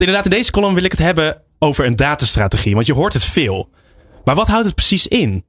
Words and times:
Inderdaad, 0.00 0.24
in 0.24 0.30
deze 0.30 0.50
column 0.50 0.74
wil 0.74 0.84
ik 0.84 0.90
het 0.90 1.00
hebben 1.00 1.42
over 1.58 1.86
een 1.86 1.96
datastrategie, 1.96 2.74
want 2.74 2.86
je 2.86 2.92
hoort 2.92 3.12
het 3.12 3.24
veel. 3.24 3.68
Maar 4.24 4.34
wat 4.34 4.48
houdt 4.48 4.66
het 4.66 4.74
precies 4.74 5.06
in? 5.06 5.44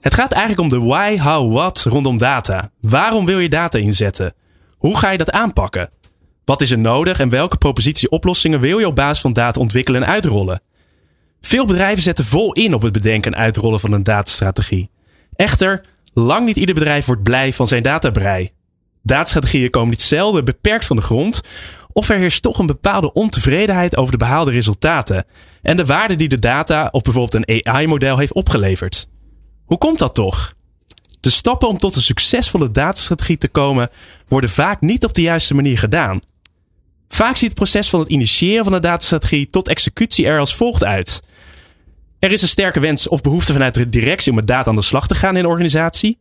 Het 0.00 0.14
gaat 0.14 0.32
eigenlijk 0.32 0.60
om 0.60 0.68
de 0.68 0.86
why, 0.86 1.18
how, 1.18 1.52
what 1.52 1.84
rondom 1.88 2.18
data. 2.18 2.70
Waarom 2.80 3.24
wil 3.26 3.38
je 3.38 3.48
data 3.48 3.78
inzetten? 3.78 4.34
Hoe 4.76 4.98
ga 4.98 5.10
je 5.10 5.18
dat 5.18 5.30
aanpakken? 5.30 5.90
Wat 6.44 6.60
is 6.60 6.70
er 6.70 6.78
nodig 6.78 7.20
en 7.20 7.28
welke 7.28 7.56
propositie 7.56 8.10
oplossingen 8.10 8.60
wil 8.60 8.78
je 8.78 8.86
op 8.86 8.94
basis 8.94 9.20
van 9.20 9.32
data 9.32 9.60
ontwikkelen 9.60 10.02
en 10.02 10.08
uitrollen? 10.08 10.62
Veel 11.40 11.66
bedrijven 11.66 12.02
zetten 12.02 12.24
vol 12.24 12.52
in 12.52 12.74
op 12.74 12.82
het 12.82 12.92
bedenken 12.92 13.32
en 13.32 13.40
uitrollen 13.40 13.80
van 13.80 13.92
een 13.92 14.02
datastrategie. 14.02 14.90
Echter, 15.34 15.84
lang 16.14 16.46
niet 16.46 16.56
ieder 16.56 16.74
bedrijf 16.74 17.06
wordt 17.06 17.22
blij 17.22 17.52
van 17.52 17.66
zijn 17.66 17.82
databrei. 17.82 18.50
Datastrategieën 19.02 19.70
komen 19.70 19.90
niet 19.90 20.02
zelden 20.02 20.44
beperkt 20.44 20.86
van 20.86 20.96
de 20.96 21.02
grond, 21.02 21.40
of 21.98 22.08
er 22.08 22.18
heerst 22.18 22.42
toch 22.42 22.58
een 22.58 22.66
bepaalde 22.66 23.12
ontevredenheid 23.12 23.96
over 23.96 24.12
de 24.12 24.18
behaalde 24.18 24.50
resultaten 24.50 25.24
en 25.62 25.76
de 25.76 25.84
waarde 25.84 26.16
die 26.16 26.28
de 26.28 26.38
data 26.38 26.88
of 26.90 27.02
bijvoorbeeld 27.02 27.48
een 27.48 27.66
AI-model 27.66 28.18
heeft 28.18 28.32
opgeleverd. 28.32 29.08
Hoe 29.64 29.78
komt 29.78 29.98
dat 29.98 30.14
toch? 30.14 30.54
De 31.20 31.30
stappen 31.30 31.68
om 31.68 31.78
tot 31.78 31.96
een 31.96 32.02
succesvolle 32.02 32.70
datastrategie 32.70 33.36
te 33.36 33.48
komen 33.48 33.90
worden 34.28 34.50
vaak 34.50 34.80
niet 34.80 35.04
op 35.04 35.14
de 35.14 35.22
juiste 35.22 35.54
manier 35.54 35.78
gedaan. 35.78 36.20
Vaak 37.08 37.36
ziet 37.36 37.48
het 37.48 37.58
proces 37.58 37.88
van 37.88 38.00
het 38.00 38.08
initiëren 38.08 38.64
van 38.64 38.72
een 38.72 38.80
datastrategie 38.80 39.50
tot 39.50 39.68
executie 39.68 40.26
er 40.26 40.38
als 40.38 40.54
volgt 40.54 40.84
uit. 40.84 41.22
Er 42.18 42.32
is 42.32 42.42
een 42.42 42.48
sterke 42.48 42.80
wens 42.80 43.08
of 43.08 43.20
behoefte 43.20 43.52
vanuit 43.52 43.74
de 43.74 43.88
directie 43.88 44.30
om 44.30 44.36
met 44.36 44.46
data 44.46 44.70
aan 44.70 44.76
de 44.76 44.82
slag 44.82 45.06
te 45.06 45.14
gaan 45.14 45.36
in 45.36 45.44
een 45.44 45.50
organisatie. 45.50 46.18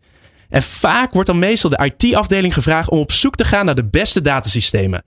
En 0.50 0.64
vaak 0.64 1.14
wordt 1.14 1.28
dan 1.28 1.40
meestal 1.40 1.70
de 1.70 1.92
IT-afdeling 1.98 2.54
gevraagd 2.54 2.90
om 2.90 3.00
op 3.00 3.12
zoek 3.12 3.36
te 3.36 3.44
gaan 3.44 3.66
naar 3.66 3.76
de 3.76 3.86
beste 3.86 4.22
datasystemen. 4.22 5.04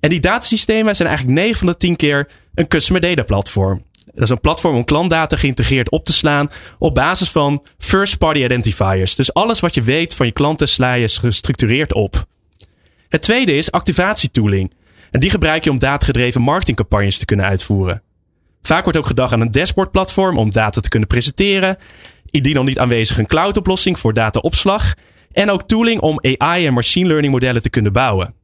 En 0.00 0.08
die 0.08 0.20
datasystemen 0.20 0.96
zijn 0.96 1.08
eigenlijk 1.08 1.38
9 1.38 1.58
van 1.58 1.66
de 1.66 1.76
10 1.76 1.96
keer 1.96 2.30
een 2.54 2.68
customer 2.68 3.00
data 3.02 3.22
platform. 3.22 3.82
Dat 4.14 4.24
is 4.24 4.30
een 4.30 4.40
platform 4.40 4.76
om 4.76 4.84
klantdata 4.84 5.36
geïntegreerd 5.36 5.90
op 5.90 6.04
te 6.04 6.12
slaan 6.12 6.50
op 6.78 6.94
basis 6.94 7.30
van 7.30 7.66
first-party 7.78 8.44
identifiers. 8.44 9.14
Dus 9.14 9.34
alles 9.34 9.60
wat 9.60 9.74
je 9.74 9.82
weet 9.82 10.14
van 10.14 10.26
je 10.26 10.32
klanten 10.32 10.68
sla 10.68 10.92
je 10.92 11.08
gestructureerd 11.08 11.94
op. 11.94 12.24
Het 13.08 13.22
tweede 13.22 13.52
is 13.52 13.70
activatietooling. 13.70 14.72
En 15.10 15.20
die 15.20 15.30
gebruik 15.30 15.64
je 15.64 15.70
om 15.70 15.78
datagedreven 15.78 16.40
marketingcampagnes 16.40 17.18
te 17.18 17.24
kunnen 17.24 17.46
uitvoeren. 17.46 18.02
Vaak 18.62 18.82
wordt 18.82 18.98
ook 18.98 19.06
gedacht 19.06 19.32
aan 19.32 19.40
een 19.40 19.50
dashboardplatform 19.50 20.36
om 20.36 20.50
data 20.50 20.80
te 20.80 20.88
kunnen 20.88 21.08
presenteren. 21.08 21.76
Indien 22.32 22.56
al 22.56 22.64
niet 22.64 22.78
aanwezig 22.78 23.18
een 23.18 23.26
cloudoplossing 23.26 23.98
voor 23.98 24.12
dataopslag. 24.12 24.94
En 25.32 25.50
ook 25.50 25.62
tooling 25.62 26.00
om 26.00 26.20
AI 26.22 26.66
en 26.66 26.72
machine 26.72 27.06
learning 27.06 27.32
modellen 27.32 27.62
te 27.62 27.70
kunnen 27.70 27.92
bouwen. 27.92 28.34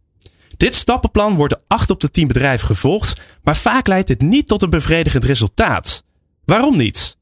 Dit 0.57 0.75
stappenplan 0.75 1.35
wordt 1.35 1.55
door 1.55 1.63
8 1.67 1.91
op 1.91 2.01
de 2.01 2.11
10 2.11 2.27
bedrijven 2.27 2.67
gevolgd, 2.67 3.21
maar 3.43 3.57
vaak 3.57 3.87
leidt 3.87 4.07
dit 4.07 4.21
niet 4.21 4.47
tot 4.49 4.63
een 4.63 4.71
bevredigend 4.71 5.25
resultaat. 5.25 6.05
Waarom 6.45 6.77
niet? 6.77 7.17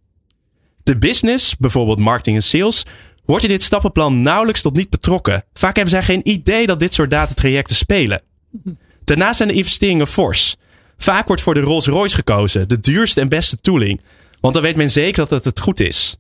De 0.82 0.98
business, 0.98 1.56
bijvoorbeeld 1.56 1.98
marketing 1.98 2.36
en 2.36 2.42
sales, 2.42 2.82
wordt 3.24 3.44
in 3.44 3.48
dit 3.48 3.62
stappenplan 3.62 4.22
nauwelijks 4.22 4.62
tot 4.62 4.76
niet 4.76 4.90
betrokken. 4.90 5.44
Vaak 5.52 5.74
hebben 5.76 5.94
zij 5.94 6.02
geen 6.02 6.28
idee 6.28 6.66
dat 6.66 6.80
dit 6.80 6.94
soort 6.94 7.10
datatrajecten 7.10 7.76
spelen. 7.76 8.22
Daarnaast 9.04 9.36
zijn 9.36 9.48
de 9.48 9.54
investeringen 9.54 10.06
fors. 10.06 10.56
Vaak 10.96 11.26
wordt 11.26 11.42
voor 11.42 11.54
de 11.54 11.60
Rolls-Royce 11.60 12.14
gekozen, 12.14 12.68
de 12.68 12.80
duurste 12.80 13.20
en 13.20 13.28
beste 13.28 13.56
tooling, 13.56 14.00
want 14.40 14.54
dan 14.54 14.62
weet 14.62 14.76
men 14.76 14.90
zeker 14.90 15.16
dat 15.16 15.30
het 15.30 15.44
het 15.44 15.60
goed 15.60 15.80
is. 15.80 16.16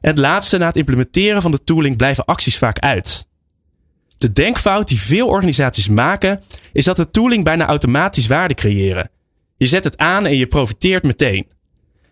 En 0.00 0.10
het 0.10 0.18
laatste, 0.18 0.58
na 0.58 0.66
het 0.66 0.76
implementeren 0.76 1.42
van 1.42 1.50
de 1.50 1.64
tooling 1.64 1.96
blijven 1.96 2.24
acties 2.24 2.58
vaak 2.58 2.78
uit. 2.78 3.26
De 4.18 4.32
denkfout 4.32 4.88
die 4.88 5.00
veel 5.00 5.28
organisaties 5.28 5.88
maken, 5.88 6.42
is 6.72 6.84
dat 6.84 6.96
de 6.96 7.10
tooling 7.10 7.44
bijna 7.44 7.66
automatisch 7.66 8.26
waarde 8.26 8.54
creëren. 8.54 9.10
Je 9.56 9.66
zet 9.66 9.84
het 9.84 9.96
aan 9.96 10.26
en 10.26 10.36
je 10.36 10.46
profiteert 10.46 11.04
meteen. 11.04 11.46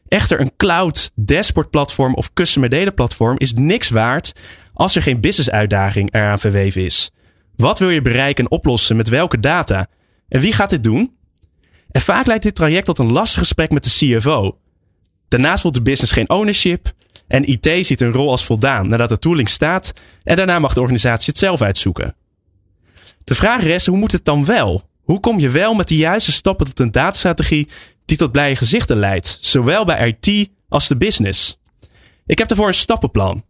Echter, 0.09 0.41
een 0.41 0.57
cloud, 0.57 1.13
dashboard 1.15 1.71
platform 1.71 2.15
of 2.15 2.33
customer 2.33 2.69
data 2.69 2.91
platform 2.91 3.39
is 3.39 3.53
niks 3.55 3.89
waard 3.89 4.33
als 4.73 4.97
er 4.97 5.03
geen 5.03 5.21
business 5.21 5.51
uitdaging 5.51 6.15
eraan 6.15 6.39
verweven 6.39 6.85
is. 6.85 7.11
Wat 7.57 7.79
wil 7.79 7.91
je 7.91 8.01
bereiken 8.01 8.45
en 8.45 8.51
oplossen 8.51 8.97
met 8.97 9.09
welke 9.09 9.41
data? 9.41 9.87
En 10.29 10.41
wie 10.41 10.53
gaat 10.53 10.71
dit 10.71 10.85
doen? 10.85 11.17
En 11.91 12.01
vaak 12.01 12.27
leidt 12.27 12.43
dit 12.43 12.55
traject 12.55 12.87
tot 12.87 12.99
een 12.99 13.13
lastig 13.13 13.39
gesprek 13.39 13.71
met 13.71 13.85
de 13.85 13.91
CFO. 13.91 14.59
Daarnaast 15.29 15.61
voelt 15.61 15.75
de 15.75 15.83
business 15.83 16.13
geen 16.13 16.31
ownership 16.31 16.93
en 17.29 17.49
IT 17.49 17.87
ziet 17.87 18.01
een 18.01 18.13
rol 18.13 18.31
als 18.31 18.45
voldaan 18.45 18.87
nadat 18.87 19.09
de 19.09 19.19
tooling 19.19 19.49
staat 19.49 19.93
en 20.23 20.37
daarna 20.37 20.59
mag 20.59 20.75
de 20.75 20.81
organisatie 20.81 21.27
het 21.27 21.39
zelf 21.39 21.63
uitzoeken. 21.63 22.15
De 23.25 23.35
vraag 23.35 23.63
is, 23.63 23.87
hoe 23.87 23.99
moet 23.99 24.13
het 24.13 24.25
dan 24.25 24.45
wel? 24.45 24.83
Hoe 25.03 25.21
kom 25.21 25.39
je 25.39 25.51
wel 25.51 25.75
met 25.75 25.89
de 25.89 25.97
juiste 25.97 26.33
stappen 26.33 26.67
tot 26.67 26.79
een 26.79 26.93
datastrategie 26.93 27.69
die 28.05 28.17
tot 28.17 28.33
blije 28.33 28.57
gezichten 28.57 28.97
leidt, 28.97 29.39
zowel 29.41 29.85
bij 29.85 30.17
IT 30.21 30.49
als 30.69 30.89
de 30.89 30.97
business? 30.97 31.59
Ik 32.27 32.39
heb 32.39 32.49
daarvoor 32.49 32.69
een 32.69 32.75
stappenplan. 32.75 33.45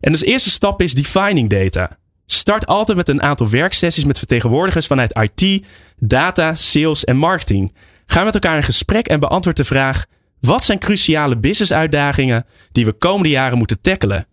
En 0.00 0.12
de 0.12 0.24
eerste 0.24 0.50
stap 0.50 0.82
is 0.82 0.94
defining 0.94 1.48
data. 1.48 1.98
Start 2.26 2.66
altijd 2.66 2.96
met 2.96 3.08
een 3.08 3.22
aantal 3.22 3.48
werksessies 3.48 4.04
met 4.04 4.18
vertegenwoordigers 4.18 4.86
vanuit 4.86 5.30
IT, 5.34 5.64
data, 5.98 6.54
sales 6.54 7.04
en 7.04 7.16
marketing. 7.16 7.74
Ga 8.04 8.24
met 8.24 8.34
elkaar 8.34 8.56
in 8.56 8.62
gesprek 8.62 9.06
en 9.06 9.20
beantwoord 9.20 9.56
de 9.56 9.64
vraag: 9.64 10.06
wat 10.40 10.64
zijn 10.64 10.78
cruciale 10.78 11.38
business-uitdagingen 11.38 12.46
die 12.72 12.84
we 12.84 12.92
komende 12.92 13.28
jaren 13.28 13.58
moeten 13.58 13.80
tackelen? 13.80 14.26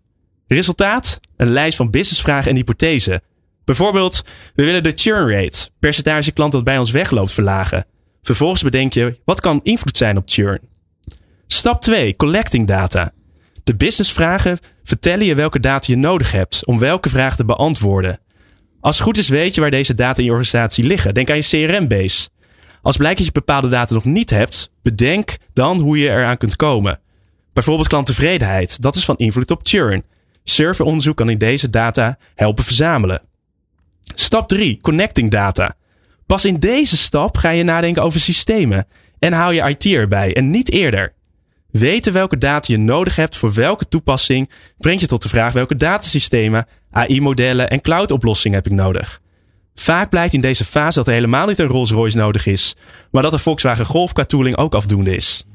Resultaat? 0.48 1.20
Een 1.38 1.50
lijst 1.50 1.78
van 1.78 1.90
businessvragen 1.90 2.52
en 2.52 2.58
hypothesen. 2.58 3.22
Bijvoorbeeld, 3.66 4.24
we 4.56 4.64
willen 4.64 4.84
de 4.84 4.92
churn 4.96 5.30
rate, 5.30 5.70
percentage 5.80 6.32
klant 6.32 6.52
dat 6.52 6.64
bij 6.64 6.78
ons 6.78 6.92
wegloopt, 6.92 7.32
verlagen. 7.32 7.86
Vervolgens 8.22 8.62
bedenk 8.62 8.94
je, 8.94 9.20
wat 9.26 9.42
kan 9.42 9.60
invloed 9.64 9.98
zijn 9.98 10.18
op 10.18 10.24
churn? 10.26 10.60
Stap 11.48 11.82
2, 11.82 12.16
collecting 12.16 12.68
data. 12.68 13.14
De 13.64 13.76
businessvragen 13.76 14.58
vertellen 14.84 15.26
je 15.26 15.36
welke 15.36 15.60
data 15.60 15.86
je 15.92 15.98
nodig 15.98 16.32
hebt 16.32 16.66
om 16.66 16.80
welke 16.80 17.10
vraag 17.10 17.36
te 17.36 17.46
beantwoorden. 17.46 18.20
Als 18.80 18.96
het 18.96 19.06
goed 19.06 19.18
is 19.18 19.30
weet 19.30 19.56
je 19.56 19.62
waar 19.62 19.72
deze 19.72 19.94
data 19.94 20.18
in 20.18 20.24
je 20.24 20.30
organisatie 20.30 20.84
liggen. 20.84 21.14
Denk 21.14 21.30
aan 21.30 21.36
je 21.36 21.68
CRM-base. 21.68 22.30
Als 22.88 22.98
blijkt 22.98 23.18
dat 23.18 23.28
je 23.28 23.34
bepaalde 23.34 23.70
data 23.70 23.94
nog 23.94 24.04
niet 24.04 24.30
hebt, 24.30 24.72
bedenk 24.82 25.38
dan 25.54 25.80
hoe 25.80 25.98
je 25.98 26.10
eraan 26.10 26.38
kunt 26.38 26.56
komen. 26.56 27.00
Bijvoorbeeld 27.54 27.88
klanttevredenheid, 27.88 28.82
dat 28.82 28.96
is 28.96 29.06
van 29.06 29.18
invloed 29.18 29.52
op 29.52 29.60
churn. 29.64 30.04
Serveronderzoek 30.44 31.18
kan 31.18 31.30
in 31.30 31.38
deze 31.38 31.70
data 31.70 32.18
helpen 32.36 32.64
verzamelen. 32.64 33.22
Stap 34.02 34.48
3, 34.48 34.80
connecting 34.82 35.32
data. 35.32 35.76
Pas 36.26 36.46
in 36.46 36.60
deze 36.60 36.98
stap 36.98 37.38
ga 37.38 37.50
je 37.50 37.64
nadenken 37.64 38.04
over 38.04 38.20
systemen 38.20 38.88
en 39.20 39.34
hou 39.34 39.54
je 39.54 39.70
IT 39.70 39.86
erbij 39.86 40.36
en 40.36 40.50
niet 40.50 40.72
eerder. 40.72 41.14
Weten 41.72 42.14
welke 42.14 42.38
data 42.38 42.74
je 42.74 42.80
nodig 42.80 43.16
hebt 43.16 43.38
voor 43.38 43.54
welke 43.54 43.88
toepassing 43.88 44.52
brengt 44.78 45.02
je 45.02 45.08
tot 45.08 45.22
de 45.22 45.30
vraag 45.30 45.54
welke 45.54 45.76
datasystemen, 45.76 46.68
AI-modellen 46.92 47.70
en 47.70 47.82
cloud-oplossingen 47.82 48.58
heb 48.58 48.66
ik 48.66 48.78
nodig. 48.78 49.22
Vaak 49.80 50.10
blijkt 50.10 50.34
in 50.34 50.42
deze 50.42 50.66
fase 50.66 50.98
dat 50.98 51.08
er 51.08 51.14
helemaal 51.14 51.48
niet 51.48 51.60
een 51.60 51.68
Rolls-Royce 51.68 52.18
nodig 52.18 52.46
is, 52.46 52.76
maar 53.12 53.22
dat 53.22 53.32
de 53.32 53.38
Volkswagen 53.38 53.86
Golf 53.86 54.14
qua 54.14 54.24
tooling 54.24 54.58
ook 54.58 54.76
afdoende 54.76 55.16
is. 55.16 55.46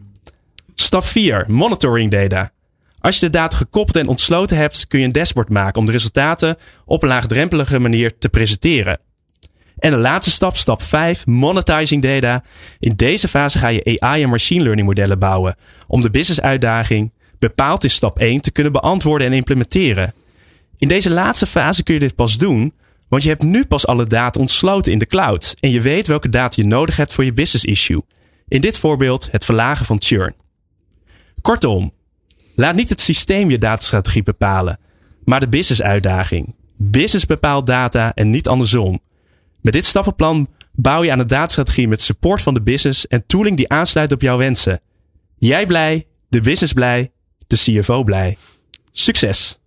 Stap 0.75 1.05
4. 1.05 1.45
Monitoring 1.49 2.11
data. 2.11 2.51
Als 3.01 3.15
je 3.15 3.21
de 3.21 3.31
data 3.31 3.57
gekoppeld 3.57 3.97
en 3.97 4.09
ontsloten 4.09 4.57
hebt, 4.57 4.87
kun 4.87 4.99
je 4.99 5.05
een 5.05 5.13
dashboard 5.13 5.49
maken 5.49 5.79
om 5.79 5.87
de 5.87 5.93
resultaten 5.93 6.57
op 6.85 7.03
een 7.03 7.09
laagdrempelige 7.09 7.79
manier 7.79 8.19
te 8.19 8.29
presenteren. 8.29 8.99
En 9.79 9.91
de 9.91 9.97
laatste 9.97 10.31
stap, 10.31 10.57
stap 10.57 10.83
5, 10.83 11.27
monetizing 11.27 12.03
data. 12.03 12.43
In 12.79 12.93
deze 12.97 13.29
fase 13.29 13.59
ga 13.59 13.69
je 13.69 14.01
AI 14.01 14.23
en 14.23 14.29
machine 14.29 14.63
learning 14.63 14.87
modellen 14.87 15.19
bouwen 15.19 15.57
om 15.87 16.01
de 16.01 16.11
business 16.11 16.41
uitdaging 16.41 17.13
bepaald 17.39 17.85
in 17.85 17.91
stap 17.91 18.19
1 18.19 18.41
te 18.41 18.51
kunnen 18.51 18.73
beantwoorden 18.73 19.27
en 19.27 19.33
implementeren. 19.33 20.15
In 20.77 20.89
deze 20.89 21.11
laatste 21.11 21.47
fase 21.47 21.83
kun 21.83 21.95
je 21.95 22.01
dit 22.01 22.15
pas 22.15 22.39
doen 22.39 22.73
want 23.13 23.25
je 23.25 23.31
hebt 23.31 23.43
nu 23.43 23.65
pas 23.65 23.87
alle 23.87 24.07
data 24.07 24.41
ontsloten 24.41 24.93
in 24.93 24.99
de 24.99 25.07
cloud 25.07 25.55
en 25.61 25.71
je 25.71 25.81
weet 25.81 26.07
welke 26.07 26.29
data 26.29 26.63
je 26.63 26.69
nodig 26.69 26.97
hebt 26.97 27.13
voor 27.13 27.25
je 27.25 27.33
business 27.33 27.65
issue. 27.65 28.03
In 28.49 28.61
dit 28.61 28.79
voorbeeld 28.79 29.29
het 29.31 29.45
verlagen 29.45 29.87
van 29.87 30.03
churn. 30.03 30.35
Kortom, 31.41 31.93
laat 32.55 32.75
niet 32.75 32.89
het 32.89 33.01
systeem 33.01 33.51
je 33.51 33.59
datastrategie 33.59 34.23
bepalen, 34.23 34.79
maar 35.25 35.41
de 35.41 35.49
business 35.49 35.83
uitdaging. 35.83 36.55
Business 36.77 37.27
bepaalt 37.27 37.67
data 37.67 38.15
en 38.15 38.31
niet 38.31 38.49
andersom. 38.49 39.01
Met 39.61 39.73
dit 39.73 39.85
stappenplan 39.85 40.49
bouw 40.73 41.03
je 41.03 41.13
aan 41.13 41.19
een 41.19 41.27
datastrategie 41.27 41.89
met 41.89 42.01
support 42.01 42.43
van 42.43 42.55
de 42.55 42.63
business 42.63 43.07
en 43.07 43.27
tooling 43.27 43.57
die 43.57 43.69
aansluit 43.69 44.13
op 44.13 44.21
jouw 44.21 44.37
wensen. 44.37 44.81
Jij 45.39 45.67
blij, 45.67 46.07
de 46.29 46.41
business 46.41 46.73
blij, 46.73 47.11
de 47.47 47.57
CFO 47.57 48.05
blij. 48.05 48.37
Succes! 48.91 49.62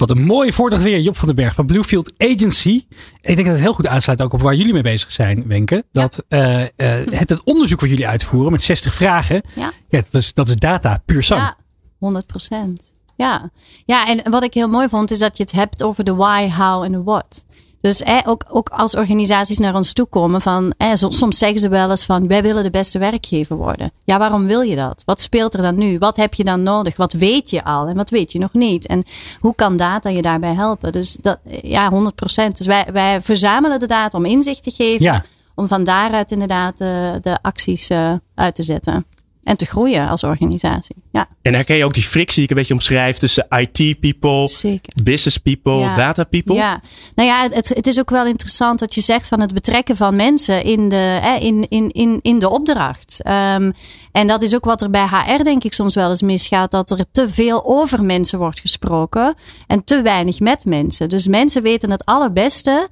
Wat 0.00 0.10
een 0.10 0.24
mooie 0.24 0.52
voordracht 0.52 0.82
weer, 0.82 1.00
Job 1.00 1.16
van 1.16 1.26
den 1.26 1.36
Berg 1.36 1.54
van 1.54 1.66
Bluefield 1.66 2.12
Agency. 2.18 2.84
En 3.20 3.30
ik 3.30 3.36
denk 3.36 3.44
dat 3.44 3.46
het 3.46 3.60
heel 3.60 3.72
goed 3.72 3.86
aansluit 3.86 4.22
ook 4.22 4.32
op 4.32 4.40
waar 4.40 4.54
jullie 4.54 4.72
mee 4.72 4.82
bezig 4.82 5.12
zijn, 5.12 5.46
Wenke. 5.46 5.84
Dat 5.92 6.24
uh, 6.28 6.60
uh, 6.60 6.66
het, 7.10 7.28
het 7.28 7.44
onderzoek 7.44 7.80
wat 7.80 7.90
jullie 7.90 8.08
uitvoeren 8.08 8.52
met 8.52 8.62
60 8.62 8.94
vragen, 8.94 9.42
Ja. 9.54 9.72
ja, 9.88 10.02
dat, 10.10 10.14
is, 10.22 10.34
dat 10.34 10.48
is 10.48 10.56
data 10.56 11.02
puur 11.04 11.22
zang. 11.22 11.40
Ja, 11.40 11.56
100 11.98 12.26
procent. 12.26 12.94
Ja. 13.16 13.50
ja, 13.84 14.08
en 14.08 14.30
wat 14.30 14.42
ik 14.42 14.54
heel 14.54 14.68
mooi 14.68 14.88
vond 14.88 15.10
is 15.10 15.18
dat 15.18 15.36
je 15.36 15.42
het 15.42 15.52
hebt 15.52 15.82
over 15.82 16.04
de 16.04 16.14
why, 16.14 16.48
how 16.48 16.82
en 16.82 16.92
de 16.92 17.02
what. 17.02 17.46
Dus 17.80 18.02
eh, 18.02 18.18
ook, 18.24 18.44
ook 18.48 18.68
als 18.68 18.94
organisaties 18.96 19.58
naar 19.58 19.74
ons 19.74 19.92
toe 19.92 20.06
komen 20.06 20.40
van, 20.40 20.74
eh, 20.76 20.94
so- 20.94 21.10
soms 21.10 21.38
zeggen 21.38 21.58
ze 21.58 21.68
wel 21.68 21.90
eens 21.90 22.04
van, 22.04 22.28
wij 22.28 22.42
willen 22.42 22.62
de 22.62 22.70
beste 22.70 22.98
werkgever 22.98 23.56
worden. 23.56 23.92
Ja, 24.04 24.18
waarom 24.18 24.46
wil 24.46 24.60
je 24.60 24.76
dat? 24.76 25.02
Wat 25.06 25.20
speelt 25.20 25.54
er 25.54 25.62
dan 25.62 25.74
nu? 25.74 25.98
Wat 25.98 26.16
heb 26.16 26.34
je 26.34 26.44
dan 26.44 26.62
nodig? 26.62 26.96
Wat 26.96 27.12
weet 27.12 27.50
je 27.50 27.64
al 27.64 27.86
en 27.86 27.96
wat 27.96 28.10
weet 28.10 28.32
je 28.32 28.38
nog 28.38 28.52
niet? 28.52 28.86
En 28.86 29.02
hoe 29.40 29.54
kan 29.54 29.76
data 29.76 30.08
je 30.08 30.22
daarbij 30.22 30.54
helpen? 30.54 30.92
Dus 30.92 31.16
dat, 31.20 31.38
ja, 31.62 31.88
100 31.90 32.14
procent. 32.14 32.56
Dus 32.56 32.66
wij, 32.66 32.86
wij 32.92 33.20
verzamelen 33.20 33.78
de 33.78 33.86
data 33.86 34.18
om 34.18 34.24
inzicht 34.24 34.62
te 34.62 34.70
geven. 34.70 35.04
Ja. 35.04 35.24
Om 35.54 35.68
van 35.68 35.84
daaruit 35.84 36.30
inderdaad 36.30 36.78
de, 36.78 37.18
de 37.22 37.38
acties 37.42 37.88
eh, 37.88 38.12
uit 38.34 38.54
te 38.54 38.62
zetten. 38.62 39.06
En 39.44 39.56
te 39.56 39.64
groeien 39.66 40.08
als 40.08 40.24
organisatie. 40.24 40.96
Ja, 41.12 41.28
En 41.42 41.54
herken 41.54 41.76
je 41.76 41.84
ook 41.84 41.94
die 41.94 42.02
frictie 42.02 42.34
die 42.34 42.44
ik 42.44 42.50
een 42.50 42.56
beetje 42.56 42.74
omschrijf 42.74 43.16
tussen 43.18 43.46
IT 43.50 44.00
people, 44.00 44.48
zeker. 44.48 44.92
business 45.02 45.36
people, 45.38 45.74
Ja. 45.78 45.94
data 45.94 46.24
people? 46.24 46.54
Ja, 46.54 46.80
nou 47.14 47.28
ja, 47.28 47.48
het, 47.50 47.68
het 47.68 47.86
is 47.86 47.98
ook 47.98 48.10
wel 48.10 48.26
interessant 48.26 48.80
wat 48.80 48.94
je 48.94 49.00
zegt 49.00 49.28
van 49.28 49.40
het 49.40 49.54
betrekken 49.54 49.96
van 49.96 50.16
mensen 50.16 50.64
in 50.64 50.88
de, 50.88 51.18
eh, 51.22 51.42
in, 51.42 51.66
in, 51.68 51.90
in, 51.90 52.18
in 52.22 52.38
de 52.38 52.48
opdracht. 52.48 53.22
Ehm, 53.22 53.70
en 54.12 54.26
dat 54.26 54.42
is 54.42 54.54
ook 54.54 54.64
wat 54.64 54.82
er 54.82 54.90
bij 54.90 55.06
HR 55.06 55.42
denk 55.42 55.64
ik 55.64 55.72
soms 55.72 55.94
wel 55.94 56.08
eens 56.08 56.22
misgaat. 56.22 56.70
Dat 56.70 56.90
er 56.90 57.04
te 57.12 57.28
veel 57.28 57.64
over 57.64 58.04
mensen 58.04 58.38
wordt 58.38 58.60
gesproken 58.60 59.34
en 59.66 59.84
te 59.84 60.02
weinig 60.02 60.40
met 60.40 60.64
mensen. 60.64 61.08
Dus 61.08 61.26
mensen 61.28 61.62
weten 61.62 61.90
het 61.90 62.04
allerbeste 62.04 62.88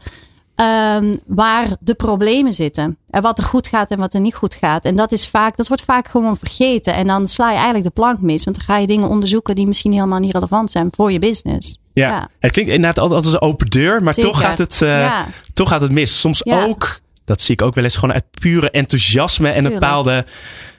ehm, 0.59 1.17
waar 1.27 1.69
de 1.81 1.95
problemen 1.95 2.53
zitten. 2.53 2.99
En 3.11 3.23
wat 3.23 3.39
er 3.39 3.45
goed 3.45 3.67
gaat 3.69 3.91
en 3.91 3.99
wat 3.99 4.15
er 4.15 4.21
niet 4.21 4.35
goed 4.35 4.55
gaat. 4.55 4.85
En 4.85 4.97
dat, 4.97 5.13
is 5.13 5.29
vaak, 5.29 5.57
dat 5.57 5.69
wordt 5.69 5.83
vaak 5.83 6.09
gewoon 6.09 6.37
vergeten. 6.37 6.95
En 6.95 7.07
dan 7.07 7.29
sla 7.29 7.49
je 7.49 7.55
eigenlijk 7.55 7.85
de 7.85 7.91
plank 7.91 8.21
mis. 8.21 8.45
Want 8.45 8.57
dan 8.57 8.65
ga 8.65 8.77
je 8.79 8.87
dingen 8.87 9.09
onderzoeken 9.09 9.55
die 9.55 9.67
misschien 9.67 9.93
helemaal 9.93 10.19
niet 10.19 10.33
relevant 10.33 10.71
zijn 10.71 10.89
voor 10.95 11.13
je 11.13 11.19
business. 11.19 11.81
Ja. 11.93 12.09
Ja. 12.09 12.29
Het 12.39 12.53
klinkt 12.53 12.71
inderdaad 12.71 12.99
altijd 12.99 13.25
als 13.25 13.33
een 13.33 13.41
open 13.41 13.67
deur, 13.67 14.03
maar 14.03 14.15
toch 14.15 14.41
gaat, 14.41 14.59
het, 14.59 14.83
eh, 14.83 14.89
Ja. 15.01 15.27
toch 15.53 15.69
gaat 15.69 15.81
het 15.81 15.93
mis. 15.93 16.21
Soms 16.21 16.41
Ja. 16.45 16.65
ook, 16.65 17.01
dat 17.25 17.41
zie 17.41 17.55
ik 17.55 17.63
ook 17.63 17.75
wel 17.75 17.85
eens, 17.85 17.97
gewoon 17.97 18.15
uit 18.15 18.25
pure 18.41 18.71
enthousiasme 18.71 19.51
en 19.51 19.65
een 19.65 19.73
bepaalde. 19.73 20.25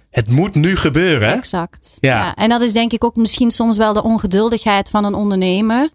Het 0.10 0.30
moet 0.30 0.56
nu 0.56 0.76
gebeuren. 0.76 1.34
Exact. 1.34 1.98
Ja. 2.00 2.18
Ja. 2.18 2.36
En 2.36 2.50
dat 2.50 2.62
is 2.62 2.74
denk 2.74 2.92
ik 2.92 3.04
ook 3.04 3.16
misschien 3.16 3.52
soms 3.52 3.78
wel 3.78 3.94
de 3.94 4.04
ongeduldigheid 4.04 4.90
van 4.90 5.06
een 5.06 5.14
ondernemer. 5.14 5.90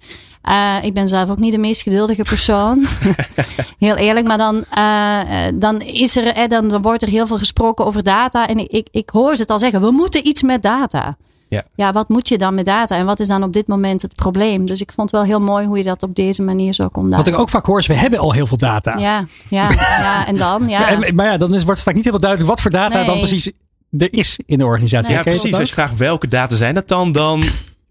Eh, 0.44 0.74
ik 0.82 0.94
ben 0.94 1.08
zelf 1.08 1.30
ook 1.30 1.38
niet 1.38 1.52
de 1.52 1.58
meest 1.58 1.82
geduldige 1.82 2.22
persoon. 2.22 2.84
heel 3.78 3.94
eerlijk. 3.96 4.26
Maar 4.26 4.38
dan, 4.38 4.64
eh, 4.70 5.46
eh, 5.46 5.54
dan, 5.58 5.80
is 5.80 6.16
er, 6.16 6.26
eh, 6.26 6.48
dan, 6.48 6.68
dan 6.68 6.82
wordt 6.82 7.02
er 7.02 7.08
heel 7.08 7.26
veel 7.26 7.38
gesproken 7.38 7.84
over 7.86 8.02
data. 8.02 8.48
En 8.48 8.58
ik, 8.58 8.68
ik, 8.70 8.88
ik 8.90 9.10
hoor 9.10 9.34
ze 9.34 9.40
het 9.42 9.50
al 9.50 9.58
zeggen. 9.58 9.80
We 9.80 9.90
moeten 9.90 10.26
iets 10.26 10.42
met 10.42 10.62
data. 10.62 11.16
Ja. 11.48 11.62
ja, 11.74 11.92
wat 11.92 12.08
moet 12.08 12.28
je 12.28 12.38
dan 12.38 12.54
met 12.54 12.64
data? 12.64 12.96
En 12.96 13.06
wat 13.06 13.20
is 13.20 13.28
dan 13.28 13.42
op 13.42 13.52
dit 13.52 13.66
moment 13.68 14.02
het 14.02 14.14
probleem? 14.14 14.66
Dus 14.66 14.80
ik 14.80 14.92
vond 14.94 15.10
het 15.10 15.20
wel 15.20 15.28
heel 15.28 15.40
mooi 15.46 15.66
hoe 15.66 15.78
je 15.78 15.84
dat 15.84 16.02
op 16.02 16.14
deze 16.14 16.42
manier 16.42 16.72
zo 16.74 16.88
kon 16.88 17.02
Wat 17.02 17.10
duiden. 17.10 17.32
ik 17.32 17.38
ook 17.38 17.48
vaak 17.50 17.66
hoor 17.66 17.78
is, 17.78 17.86
we 17.86 17.94
hebben 17.94 18.18
al 18.18 18.32
heel 18.32 18.46
veel 18.46 18.56
data. 18.56 18.98
Ja, 18.98 19.24
ja, 19.48 19.70
ja, 19.70 20.26
en 20.26 20.36
dan? 20.36 20.68
Ja. 20.68 20.78
Maar, 20.78 21.02
en- 21.02 21.14
maar 21.14 21.26
ja, 21.26 21.36
dan 21.36 21.54
is, 21.54 21.62
wordt 21.62 21.68
het 21.78 21.82
vaak 21.82 21.94
niet 21.94 22.04
helemaal 22.04 22.20
duidelijk 22.28 22.50
wat 22.50 22.60
voor 22.60 22.70
data 22.70 22.96
Nee. 22.96 23.06
dan 23.06 23.18
precies 23.18 23.50
er 23.98 24.12
is 24.12 24.38
in 24.46 24.58
de 24.58 24.64
organisatie. 24.64 25.08
Nee. 25.08 25.16
Ja, 25.18 25.22
je 25.24 25.30
precies. 25.30 25.58
Als 25.58 25.68
je 25.68 25.74
ook? 25.74 25.80
vraagt 25.80 25.96
welke 25.98 26.28
data 26.28 26.56
zijn 26.56 26.74
dat 26.74 26.88
dan, 26.88 27.12
dan 27.12 27.44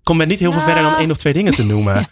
komt 0.04 0.18
men 0.18 0.28
niet 0.28 0.40
heel 0.40 0.52
veel 0.52 0.60
Ja. 0.60 0.66
verder 0.66 0.84
dan 0.84 0.96
één 0.96 1.12
of 1.12 1.18
twee 1.18 1.34
dingen 1.34 1.54
te 1.54 1.66
noemen. 1.66 1.96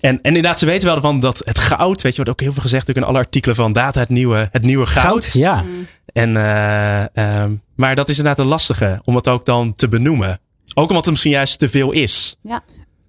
En, 0.00 0.12
en 0.14 0.20
inderdaad, 0.22 0.58
ze 0.58 0.66
weten 0.66 0.88
wel 0.88 1.00
van 1.00 1.20
dat 1.20 1.42
het 1.44 1.58
goud, 1.58 2.02
weet 2.02 2.16
je, 2.16 2.16
wordt 2.16 2.30
ook 2.30 2.40
heel 2.40 2.52
veel 2.52 2.62
gezegd 2.62 2.86
natuurlijk 2.86 3.06
in 3.06 3.12
alle 3.14 3.24
artikelen 3.24 3.56
van 3.56 3.72
data, 3.72 4.00
het 4.00 4.08
nieuwe, 4.08 4.48
het 4.52 4.62
nieuwe 4.62 4.86
goud. 4.86 5.04
Goud, 5.04 5.32
ja. 5.32 5.64
En, 6.12 6.36
eh, 6.36 7.16
ehm, 7.16 7.52
maar 7.76 7.94
dat 7.94 8.08
is 8.08 8.16
inderdaad 8.18 8.44
een 8.44 8.50
lastige 8.50 9.00
om 9.04 9.14
het 9.16 9.28
ook 9.28 9.44
dan 9.44 9.74
te 9.74 9.88
benoemen. 9.88 10.40
Ook 10.74 10.88
omdat 10.88 11.04
het 11.04 11.10
misschien 11.10 11.32
juist 11.32 11.58
te 11.58 11.68
veel 11.68 11.92
is. 11.92 12.36
ja. 12.42 12.62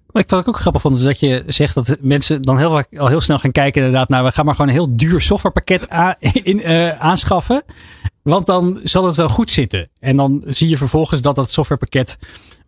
Wat 0.06 0.22
ik 0.22 0.30
wat 0.30 0.40
ik 0.40 0.48
ook 0.48 0.60
grappig 0.60 0.80
vond, 0.82 0.96
is 0.96 1.02
dat 1.02 1.20
je 1.20 1.42
zegt 1.46 1.74
dat 1.74 1.96
mensen 2.00 2.42
dan 2.42 2.58
heel, 2.58 2.70
vaak, 2.70 2.98
al 2.98 3.06
heel 3.08 3.20
snel 3.20 3.38
gaan 3.38 3.52
kijken 3.52 3.82
inderdaad 3.82 4.08
naar, 4.08 4.24
we 4.24 4.32
gaan 4.32 4.44
maar 4.44 4.54
gewoon 4.54 4.68
een 4.70 4.76
heel 4.76 4.96
duur 4.96 5.20
softwarepakket 5.20 5.92
a- 5.92 6.16
in, 6.42 6.62
eh, 6.62 6.98
aanschaffen. 6.98 7.62
Want 8.22 8.46
dan 8.46 8.80
zal 8.84 9.04
het 9.06 9.16
wel 9.16 9.28
goed 9.28 9.50
zitten. 9.50 9.88
En 10.00 10.16
dan 10.16 10.42
zie 10.46 10.68
je 10.68 10.76
vervolgens 10.76 11.20
dat 11.20 11.34
dat 11.36 11.50
softwarepakket 11.50 12.18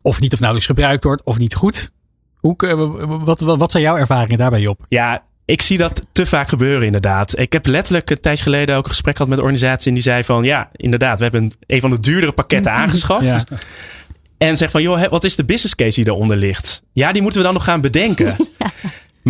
of 0.03 0.21
niet 0.21 0.33
of 0.33 0.39
nauwelijks 0.39 0.71
gebruikt 0.71 1.05
wordt 1.05 1.23
of 1.23 1.39
niet 1.39 1.55
goed. 1.55 1.91
Hoe, 2.37 2.57
wat, 3.25 3.41
wat, 3.41 3.71
zijn 3.71 3.83
jouw 3.83 3.97
ervaringen 3.97 4.39
daarbij, 4.39 4.61
Job? 4.61 4.81
Ja, 4.85 5.23
ik 5.45 5.63
zie 5.63 5.79
dat 5.79 6.07
te 6.13 6.27
vaak 6.27 6.49
gebeuren 6.49 6.87
inderdaad. 6.87 7.39
Ik 7.39 7.53
heb 7.53 7.67
letterlijk 7.67 8.11
een 8.11 8.21
tijdje 8.21 8.43
geleden 8.43 8.77
ook 8.77 8.85
een 8.85 8.91
gesprek 8.91 9.17
gehad 9.17 9.31
met 9.31 9.39
een 9.39 9.45
organisatie. 9.45 9.89
En 9.89 9.95
die 9.95 10.03
zei 10.03 10.25
van, 10.25 10.45
ja, 10.45 10.69
inderdaad, 10.73 11.17
we 11.19 11.23
hebben 11.23 11.43
een, 11.43 11.53
een 11.67 11.81
van 11.81 11.91
de 11.91 12.01
duurdere 12.01 12.33
pakketten 12.33 12.73
aangeschaft. 12.83 13.25
Ja. 13.25 13.59
En 14.39 14.57
zeg 14.57 14.71
van, 14.71 14.83
joh, 14.83 15.05
wat 15.05 15.25
is 15.25 15.37
de 15.37 15.45
business 15.45 15.75
case 15.75 16.03
die 16.03 16.13
eronder 16.13 16.37
ligt? 16.37 16.83
Ja, 16.93 17.13
die 17.13 17.23
moeten 17.23 17.41
we 17.41 17.47
dan 17.47 17.55
nog 17.55 17.65
gaan 17.65 17.81
bedenken. 17.81 18.37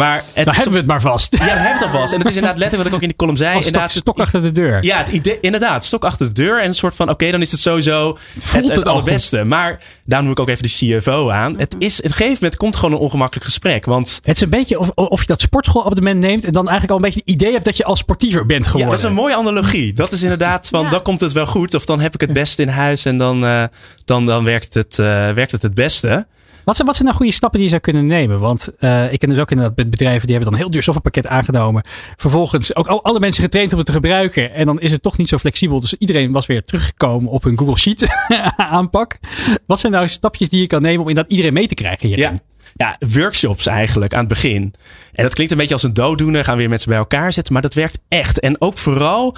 Maar 0.00 0.16
het 0.34 0.44
Dan 0.44 0.46
is 0.46 0.54
hebben 0.54 0.72
we 0.72 0.78
het 0.78 0.86
maar 0.86 1.00
vast. 1.00 1.32
Ja, 1.32 1.38
dat 1.38 1.48
hebben 1.48 1.64
we 1.66 1.72
het 1.72 1.82
alvast. 1.82 2.12
En 2.12 2.18
het 2.18 2.28
is 2.28 2.34
inderdaad 2.34 2.58
letterlijk 2.58 2.76
wat 2.76 2.86
ik 2.86 2.94
ook 2.94 3.02
in 3.02 3.08
de 3.08 3.16
column 3.16 3.36
zei. 3.36 3.54
Als 3.54 3.58
stok, 3.64 3.72
inderdaad, 3.74 3.94
het- 3.94 4.02
stok 4.02 4.18
achter 4.18 4.42
de 4.42 4.52
deur. 4.52 4.84
Ja, 4.84 4.98
het 4.98 5.08
idee, 5.08 5.38
inderdaad. 5.40 5.84
Stok 5.84 6.04
achter 6.04 6.26
de 6.26 6.32
deur. 6.32 6.60
En 6.60 6.66
een 6.66 6.74
soort 6.74 6.94
van, 6.94 7.08
oké, 7.10 7.30
dan 7.30 7.40
is 7.40 7.50
het 7.50 7.60
sowieso 7.60 8.08
het, 8.34 8.44
voelt 8.44 8.66
het, 8.68 8.76
het 8.76 8.86
al 8.86 8.92
allerbeste. 8.92 9.44
Maar 9.44 9.80
daarom 10.06 10.28
noem 10.28 10.36
ik 10.36 10.40
ook 10.42 10.48
even 10.48 10.62
de 10.62 10.98
CFO 10.98 11.30
aan. 11.30 11.58
Het 11.58 11.74
is, 11.78 11.98
op 11.98 12.04
een 12.04 12.10
gegeven 12.10 12.34
moment 12.34 12.56
komt 12.56 12.76
gewoon 12.76 12.94
een 12.94 13.00
ongemakkelijk 13.00 13.46
gesprek. 13.46 13.84
Want 13.84 14.20
Het 14.24 14.36
is 14.36 14.42
een 14.42 14.50
beetje 14.50 14.78
of, 14.78 14.90
of 14.94 15.20
je 15.20 15.26
dat 15.26 15.40
sportschoolabonnement 15.40 16.20
neemt 16.20 16.44
en 16.44 16.52
dan 16.52 16.68
eigenlijk 16.68 16.90
al 16.90 16.96
een 16.96 17.02
beetje 17.12 17.20
het 17.24 17.28
idee 17.34 17.52
hebt 17.52 17.64
dat 17.64 17.76
je 17.76 17.84
al 17.84 17.96
sportiever 17.96 18.46
bent 18.46 18.64
ja, 18.64 18.70
geworden. 18.70 18.90
dat 18.90 18.98
is 19.04 19.10
een 19.10 19.14
mooie 19.22 19.36
analogie. 19.36 19.92
Dat 19.92 20.12
is 20.12 20.22
inderdaad 20.22 20.68
van, 20.68 20.82
Ja. 20.82 20.90
dan 20.90 21.02
komt 21.02 21.20
het 21.20 21.32
wel 21.32 21.46
goed. 21.46 21.74
Of 21.74 21.84
dan 21.84 22.00
heb 22.00 22.14
ik 22.14 22.20
het 22.20 22.32
beste 22.32 22.62
in 22.62 22.68
huis. 22.68 23.04
En 23.04 23.18
dan, 23.18 23.44
eh, 23.44 23.64
dan, 24.04 24.26
dan 24.26 24.44
werkt, 24.44 24.74
het, 24.74 24.98
eh, 24.98 25.06
werkt 25.30 25.52
het 25.52 25.62
het 25.62 25.74
beste. 25.74 26.26
Wat 26.64 26.74
zijn, 26.74 26.86
wat 26.86 26.96
zijn 26.96 27.08
nou 27.08 27.20
goede 27.20 27.32
stappen 27.32 27.58
die 27.58 27.68
je 27.68 27.74
zou 27.74 27.82
kunnen 27.82 28.04
nemen? 28.04 28.38
Want 28.38 28.68
eh, 28.78 29.12
ik 29.12 29.18
ken 29.18 29.28
dus 29.28 29.38
ook 29.38 29.50
inderdaad 29.50 29.90
bedrijven 29.90 30.26
die 30.26 30.36
hebben 30.36 30.50
dan 30.50 30.60
heel 30.60 30.70
duur 30.70 30.82
softwarepakket 30.82 31.30
aangenomen. 31.30 31.82
Vervolgens 32.16 32.74
ook 32.76 32.86
al, 32.86 33.04
alle 33.04 33.20
mensen 33.20 33.42
getraind 33.42 33.72
om 33.72 33.78
het 33.78 33.86
te 33.86 33.92
gebruiken. 33.92 34.52
En 34.52 34.66
dan 34.66 34.80
is 34.80 34.92
het 34.92 35.02
toch 35.02 35.18
niet 35.18 35.28
zo 35.28 35.38
flexibel. 35.38 35.80
Dus 35.80 35.94
iedereen 35.94 36.32
was 36.32 36.46
weer 36.46 36.64
teruggekomen 36.64 37.30
op 37.30 37.44
hun 37.44 37.58
Google 37.58 37.78
Sheet 37.78 38.08
aanpak. 38.56 39.18
Wat 39.66 39.80
zijn 39.80 39.92
nou 39.92 40.08
stapjes 40.08 40.48
die 40.48 40.60
je 40.60 40.66
kan 40.66 40.82
nemen 40.82 41.00
om 41.00 41.08
inderdaad 41.08 41.32
iedereen 41.32 41.52
mee 41.54 41.66
te 41.66 41.74
krijgen 41.74 42.08
hierin? 42.08 42.38
Ja. 42.74 42.96
workshops 42.98 43.66
eigenlijk 43.66 44.12
aan 44.12 44.20
het 44.20 44.28
begin. 44.28 44.74
En 45.12 45.22
dat 45.22 45.34
klinkt 45.34 45.52
een 45.52 45.58
beetje 45.58 45.74
als 45.74 45.82
een 45.82 45.94
dooddoener. 45.94 46.44
Gaan 46.44 46.56
weer 46.56 46.68
mensen 46.68 46.88
bij 46.88 46.98
elkaar 46.98 47.32
zetten. 47.32 47.52
Maar 47.52 47.62
dat 47.62 47.74
werkt 47.74 47.98
echt. 48.08 48.40
En 48.40 48.60
ook 48.60 48.78
vooral, 48.78 49.36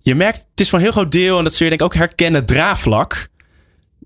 je 0.00 0.14
merkt, 0.14 0.38
het 0.50 0.60
is 0.60 0.68
voor 0.68 0.78
een 0.78 0.84
heel 0.84 0.94
groot 0.94 1.12
deel, 1.12 1.38
en 1.38 1.44
dat 1.44 1.54
zul 1.54 1.66
je 1.66 1.76
denk 1.76 1.90
ik 1.90 1.96
ook 1.96 2.06
herkennen, 2.06 2.46
draagvlak. 2.46 3.28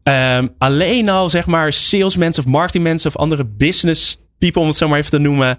Ehm, 0.05 0.49
alleen 0.59 1.09
al 1.09 1.31
zeg 1.31 1.47
maar 1.47 1.73
salesmensen 1.73 2.45
of 2.45 2.51
marketingmensen 2.51 3.11
of 3.11 3.17
andere 3.17 3.45
business 3.45 4.19
people, 4.39 4.61
om 4.61 4.69
het 4.69 4.77
zo 4.77 4.89
maar 4.89 4.99
even 4.99 5.11
te 5.11 5.19
noemen, 5.19 5.59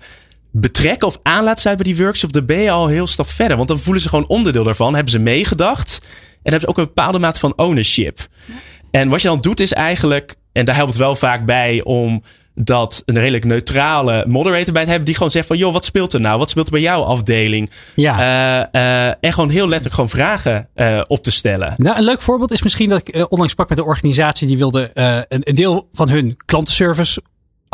betrekken 0.51 1.07
of 1.07 1.19
aan 1.23 1.57
sluiten 1.57 1.85
bij 1.85 1.93
die 1.93 2.03
workshop, 2.03 2.33
dan 2.33 2.45
ben 2.45 2.59
je 2.59 2.71
al 2.71 2.85
een 2.85 2.93
heel 2.93 3.07
stap 3.07 3.29
verder. 3.29 3.57
Want 3.57 3.69
dan 3.69 3.79
voelen 3.79 4.01
ze 4.01 4.09
gewoon 4.09 4.27
onderdeel 4.27 4.63
daarvan, 4.63 4.93
hebben 4.93 5.11
ze 5.11 5.19
meegedacht 5.19 5.99
en 6.01 6.51
hebben 6.51 6.61
ze 6.61 6.67
ook 6.67 6.77
een 6.77 6.85
bepaalde 6.85 7.19
mate 7.19 7.39
van 7.39 7.53
ownership. 7.55 8.27
En 8.91 9.09
wat 9.09 9.21
je 9.21 9.27
dan 9.27 9.41
doet 9.41 9.59
is 9.59 9.73
eigenlijk, 9.73 10.35
en 10.51 10.65
daar 10.65 10.75
helpt 10.75 10.89
het 10.89 10.99
wel 10.99 11.15
vaak 11.15 11.45
bij 11.45 11.81
om 11.83 12.23
dat 12.55 13.03
een 13.05 13.19
redelijk 13.19 13.45
neutrale 13.45 14.25
moderator 14.27 14.74
bij 14.74 14.83
te 14.83 14.89
hebben 14.89 15.05
die 15.05 15.15
gewoon 15.15 15.31
zegt 15.31 15.47
van 15.47 15.57
joh, 15.57 15.74
wat 15.74 15.85
speelt 15.85 16.13
er 16.13 16.19
nou? 16.19 16.39
Wat 16.39 16.50
speelt 16.50 16.65
er 16.65 16.71
bij 16.71 16.81
jouw 16.81 17.03
afdeling? 17.03 17.69
Ja. 17.95 18.19
Eh, 18.71 19.07
eh, 19.07 19.13
en 19.19 19.33
gewoon 19.33 19.50
heel 19.50 19.67
letterlijk 19.67 19.93
gewoon 19.93 20.09
vragen 20.09 20.67
eh, 20.74 21.01
op 21.07 21.24
te 21.24 21.31
stellen. 21.31 21.74
Nou, 21.77 21.97
een 21.97 22.03
leuk 22.03 22.21
voorbeeld 22.21 22.51
is 22.51 22.63
misschien 22.63 22.89
dat 22.89 23.07
ik 23.07 23.25
onlangs 23.29 23.53
sprak 23.53 23.69
met 23.69 23.77
een 23.77 23.83
organisatie 23.83 24.47
die 24.47 24.57
wilde 24.57 24.91
een, 24.93 25.41
een 25.43 25.55
deel 25.55 25.89
van 25.93 26.09
hun 26.09 26.38
klantenservice 26.45 27.21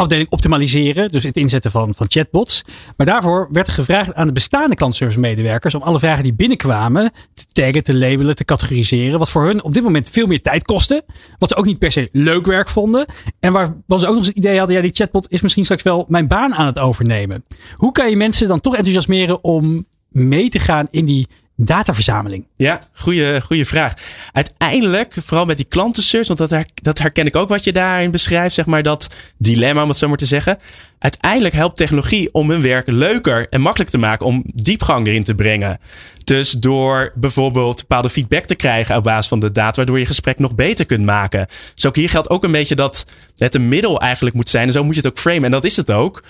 afdeling 0.02 0.30
optimaliseren. 0.30 1.10
Dus 1.10 1.24
het 1.24 1.38
inzetten 1.38 1.72
van, 1.72 1.96
van 1.96 2.06
chatbots. 2.10 2.62
Maar 2.98 3.08
daarvoor 3.08 3.48
werd 3.52 3.68
er 3.68 3.74
gevraagd 3.74 4.14
aan 4.14 4.28
de 4.28 4.34
bestaande 4.34 4.76
klantenservice 4.76 5.20
medewerkers 5.20 5.76
om 5.76 5.82
alle 5.82 6.00
vragen 6.00 6.24
die 6.24 6.34
binnenkwamen 6.34 7.12
te 7.34 7.46
taggen, 7.52 7.84
te 7.84 7.96
labelen, 7.96 8.36
te 8.36 8.46
categoriseren. 8.46 9.20
Wat 9.20 9.30
voor 9.30 9.46
hun 9.46 9.64
op 9.64 9.74
dit 9.74 9.84
moment 9.84 10.10
veel 10.10 10.28
meer 10.28 10.42
tijd 10.42 10.64
kostte. 10.64 11.04
Wat 11.38 11.50
ze 11.50 11.56
ook 11.56 11.66
niet 11.66 11.80
per 11.80 11.92
se 11.92 12.10
leuk 12.12 12.46
werk 12.46 12.70
vonden. 12.70 13.06
En 13.40 13.54
waar 13.54 13.66
ze 13.88 13.94
ook 13.94 14.02
nog 14.02 14.16
eens 14.16 14.28
het 14.28 14.38
idee 14.38 14.58
hadden, 14.58 14.76
ja 14.76 14.82
die 14.82 14.94
chatbot 14.94 15.26
is 15.30 15.42
misschien 15.42 15.64
straks 15.64 15.84
wel 15.84 16.06
mijn 16.08 16.28
baan 16.28 16.54
aan 16.54 16.66
het 16.66 16.80
overnemen. 16.80 17.46
Hoe 17.76 17.92
kan 17.92 18.10
je 18.10 18.16
mensen 18.16 18.48
dan 18.48 18.60
toch 18.60 18.76
enthousiasmeren 18.76 19.44
om 19.44 19.86
mee 20.10 20.50
te 20.50 20.60
gaan 20.60 20.88
in 20.90 21.06
die 21.06 21.28
dataverzameling? 21.66 22.46
Ja, 22.56 22.82
goede, 22.94 23.42
goede 23.42 23.66
vraag. 23.66 23.94
Uiteindelijk, 24.32 25.16
vooral 25.24 25.46
met 25.46 25.58
die 25.58 25.66
klantensearch, 25.66 26.28
want 26.28 26.50
dat, 26.50 26.66
dat 26.74 27.00
herken 27.00 27.26
ik 27.26 27.36
ook 27.36 27.50
wat 27.50 27.64
je 27.64 27.72
daarin 27.72 28.12
beschrijft, 28.12 28.56
zeg 28.56 28.66
maar, 28.66 28.84
dat 28.84 29.10
dilemma, 29.38 29.82
om 29.82 29.90
het 29.90 29.98
zo 29.98 30.08
maar 30.08 30.18
te 30.18 30.26
zeggen. 30.26 30.60
Uiteindelijk 31.00 31.54
helpt 31.54 31.78
technologie 31.78 32.34
om 32.34 32.50
hun 32.50 32.62
werk 32.62 32.90
leuker 32.90 33.50
en 33.50 33.62
makkelijk 33.62 33.90
te 33.90 33.98
maken, 33.98 34.26
om 34.26 34.44
diepgang 34.54 35.08
erin 35.08 35.24
te 35.24 35.36
brengen. 35.36 35.80
Dus 36.24 36.52
door 36.52 37.12
bijvoorbeeld 37.16 37.78
bepaalde 37.78 38.10
feedback 38.10 38.46
te 38.46 38.56
krijgen 38.56 38.98
op 38.98 39.04
basis 39.04 39.28
van 39.28 39.40
de 39.40 39.52
data, 39.52 39.76
waardoor 39.76 40.00
je 40.00 40.06
gesprek 40.06 40.40
nog 40.40 40.56
beter 40.56 40.86
kunt 40.86 41.04
maken. 41.04 41.48
Dus 41.76 41.86
ook 41.86 41.96
hier 41.96 42.10
geldt 42.10 42.30
ook 42.30 42.44
een 42.44 42.52
beetje 42.52 42.76
dat 42.76 43.06
het 43.38 43.56
een 43.56 43.70
middel 43.70 44.02
eigenlijk 44.02 44.36
moet 44.36 44.50
zijn. 44.50 44.68
En 44.68 44.74
zo 44.74 44.84
moet 44.84 44.96
je 44.96 45.02
het 45.02 45.10
ook 45.10 45.20
framen. 45.20 45.44
En 45.44 45.52
dat 45.52 45.64
is 45.64 45.76
het 45.76 45.92
ook. 45.92 46.24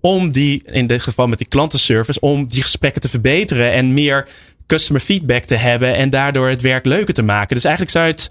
Om 0.00 0.30
die, 0.30 0.62
in 0.66 0.86
dit 0.86 1.02
geval 1.02 1.26
met 1.26 1.38
die 1.38 1.48
klantenservice, 1.48 2.20
om 2.20 2.46
die 2.46 2.62
gesprekken 2.62 3.00
te 3.00 3.08
verbeteren 3.08 3.72
en 3.72 3.94
meer 3.94 4.28
customer 4.68 5.02
feedback 5.02 5.44
te 5.44 5.56
hebben 5.56 5.96
en 5.96 6.10
daardoor 6.10 6.48
het 6.48 6.60
werk 6.60 6.84
leuker 6.84 7.14
te 7.14 7.22
maken. 7.22 7.54
Dus 7.54 7.64
eigenlijk 7.64 7.94
zou 7.94 8.06
je 8.06 8.12
het 8.12 8.30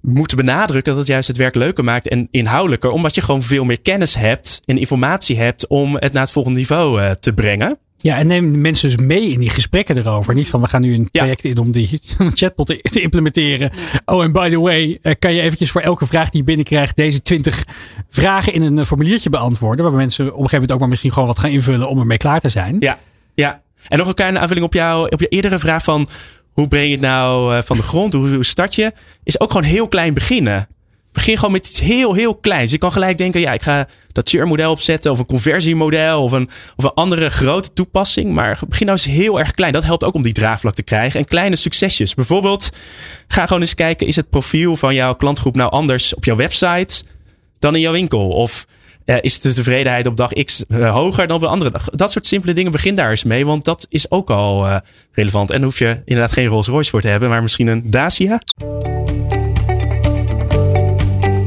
moeten 0.00 0.36
benadrukken 0.36 0.92
dat 0.92 1.00
het 1.00 1.10
juist 1.10 1.28
het 1.28 1.36
werk 1.36 1.54
leuker 1.54 1.84
maakt 1.84 2.08
en 2.08 2.28
inhoudelijker, 2.30 2.90
omdat 2.90 3.14
je 3.14 3.20
gewoon 3.20 3.42
veel 3.42 3.64
meer 3.64 3.80
kennis 3.80 4.14
hebt 4.14 4.60
en 4.64 4.78
informatie 4.78 5.36
hebt 5.36 5.66
om 5.66 5.94
het 5.94 6.12
naar 6.12 6.22
het 6.22 6.32
volgende 6.32 6.58
niveau 6.58 7.00
uh, 7.00 7.10
te 7.10 7.32
brengen. 7.32 7.78
Ja, 8.00 8.16
en 8.16 8.26
neem 8.26 8.60
mensen 8.60 8.88
dus 8.88 9.06
mee 9.06 9.28
in 9.28 9.40
die 9.40 9.50
gesprekken 9.50 9.96
erover. 9.96 10.34
Niet 10.34 10.48
van 10.50 10.60
we 10.60 10.66
gaan 10.66 10.80
nu 10.80 10.94
een 10.94 11.10
project 11.10 11.42
ja. 11.42 11.50
in 11.50 11.58
om 11.58 11.72
die 11.72 12.00
chatbot 12.34 12.66
te, 12.66 12.76
te, 12.76 13.00
implementeren. 13.00 13.70
Oh, 14.04 14.22
en 14.22 14.32
by 14.32 14.50
the 14.50 14.60
way, 14.60 14.98
kan 15.18 15.34
je 15.34 15.40
eventjes 15.40 15.70
voor 15.70 15.80
elke 15.80 16.06
vraag 16.06 16.30
die 16.30 16.40
je 16.40 16.46
binnenkrijgt 16.46 16.96
deze 16.96 17.22
20 17.22 17.64
vragen 18.10 18.52
in 18.52 18.62
een 18.62 18.86
formuliertje 18.86 19.30
beantwoorden. 19.30 19.84
Waar 19.84 19.94
mensen 19.94 20.24
op 20.24 20.30
een 20.30 20.34
gegeven 20.36 20.54
moment 20.54 20.72
ook 20.72 20.80
maar 20.80 20.88
misschien 20.88 21.12
gewoon 21.12 21.28
wat 21.28 21.38
gaan 21.38 21.50
invullen 21.50 21.88
om 21.88 21.98
ermee 21.98 22.16
klaar 22.16 22.40
te 22.40 22.48
zijn. 22.48 22.76
Ja, 22.80 22.98
ja. 23.34 23.62
En 23.88 23.98
nog 23.98 24.08
een 24.08 24.14
kleine 24.14 24.38
aanvulling 24.38 24.66
op, 24.66 24.74
jou, 24.74 25.08
op 25.08 25.20
je 25.20 25.28
eerdere 25.28 25.58
vraag 25.58 25.82
van 25.84 26.08
hoe 26.52 26.68
breng 26.68 26.86
je 26.86 26.92
het 26.92 27.00
nou 27.00 27.62
van 27.62 27.76
de 27.76 27.82
grond? 27.82 28.12
Hoe, 28.12 28.44
start 28.44 28.74
je? 28.74 28.92
Is 29.24 29.40
ook 29.40 29.50
gewoon 29.50 29.66
heel 29.66 29.88
klein 29.88 30.14
beginnen. 30.14 30.68
Begin 31.12 31.36
gewoon 31.36 31.52
met 31.52 31.66
iets 31.66 31.80
heel, 31.80 32.14
heel 32.14 32.34
kleins. 32.34 32.70
Je 32.70 32.78
kan 32.78 32.92
gelijk 32.92 33.18
denken, 33.18 33.40
ja, 33.40 33.52
ik 33.52 33.62
ga 33.62 33.88
dat 34.12 34.28
churn-model 34.28 34.70
opzetten 34.70 35.10
of 35.10 35.18
een 35.18 35.26
conversiemodel 35.26 36.22
of 36.22 36.32
een, 36.32 36.48
of 36.76 36.84
een 36.84 36.94
andere 36.94 37.30
grote 37.30 37.72
toepassing. 37.72 38.32
Maar 38.32 38.60
begin 38.68 38.86
nou 38.86 38.98
eens 38.98 39.08
heel 39.16 39.38
erg 39.38 39.50
klein. 39.50 39.72
Dat 39.72 39.84
helpt 39.84 40.04
ook 40.04 40.14
om 40.14 40.22
die 40.22 40.32
draagvlak 40.32 40.74
te 40.74 40.82
krijgen. 40.82 41.20
En 41.20 41.26
kleine 41.26 41.56
succesjes. 41.56 42.14
Bijvoorbeeld, 42.14 42.70
ga 43.28 43.46
gewoon 43.46 43.62
eens 43.62 43.74
kijken, 43.74 44.06
is 44.06 44.16
het 44.16 44.30
profiel 44.30 44.76
van 44.76 44.94
jouw 44.94 45.14
klantgroep 45.14 45.56
nou 45.56 45.70
anders 45.70 46.14
op 46.14 46.24
jouw 46.24 46.36
website 46.36 47.04
dan 47.58 47.74
in 47.74 47.80
jouw 47.80 47.92
winkel? 47.92 48.28
Of 48.28 48.66
is 49.16 49.40
de 49.40 49.54
tevredenheid 49.54 50.06
op 50.06 50.16
dag 50.16 50.32
X 50.32 50.64
uh, 50.68 50.90
hoger 50.90 51.26
dan 51.26 51.36
op 51.36 51.42
de 51.42 51.48
andere 51.48 51.70
dag? 51.70 51.88
Dat 51.88 52.12
soort 52.12 52.26
simpele 52.26 52.52
dingen, 52.52 52.72
begin 52.72 52.94
daar 52.94 53.10
eens 53.10 53.24
mee, 53.24 53.46
want 53.46 53.64
dat 53.64 53.86
is 53.88 54.10
ook 54.10 54.30
al 54.30 54.66
uh, 54.66 54.76
relevant. 55.12 55.50
En 55.50 55.62
hoef 55.62 55.78
je 55.78 56.02
inderdaad 56.04 56.32
geen 56.32 56.46
Rolls 56.46 56.66
Royce 56.66 56.90
voor 56.90 57.00
te 57.00 57.08
hebben, 57.08 57.28
maar 57.28 57.42
misschien 57.42 57.66
een 57.66 57.90
Dacia. 57.90 58.40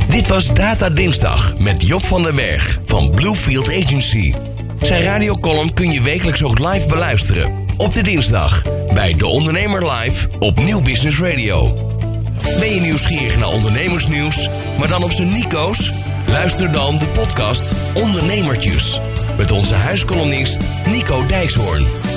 Dit 0.08 0.28
was 0.28 0.54
Data 0.54 0.90
Dinsdag 0.90 1.58
met 1.60 1.88
Job 1.88 2.04
van 2.04 2.24
den 2.24 2.36
Berg 2.36 2.80
van 2.84 3.12
Bluefield 3.12 3.68
Agency. 3.84 4.34
Zijn 4.82 5.04
radiocolumn 5.04 5.74
kun 5.74 5.92
je 5.92 6.02
wekelijks 6.02 6.44
ook 6.44 6.60
live 6.60 6.88
beluisteren. 6.88 7.66
Op 7.78 7.94
de 7.94 8.04
dinsdag 8.04 8.64
bij 8.94 9.14
De 9.14 9.26
Ondernemer 9.26 9.92
Live 9.92 10.28
op 10.40 10.64
Nieuw 10.64 10.82
Business 10.82 11.20
Radio. 11.20 11.90
Ben 12.60 12.74
je 12.74 12.82
nieuwsgierig 12.82 13.38
naar 13.38 13.50
ondernemersnieuws, 13.50 14.50
maar 14.80 14.88
dan 14.88 15.04
op 15.04 15.12
zijn 15.12 15.34
Nico's? 15.34 15.92
Luister 16.32 16.72
dan 16.72 16.98
de 16.98 17.08
podcast 17.08 17.74
Ondernemertjes 17.94 19.00
met 19.38 19.52
onze 19.52 19.74
huiskolonist 19.74 20.60
Nico 20.86 21.26
Dijkshoorn. 21.26 22.11